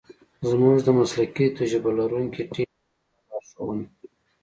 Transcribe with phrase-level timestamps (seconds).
[0.49, 3.85] زمونږ د مسلکي تجربه لرونکی تیم لخوا لارښونه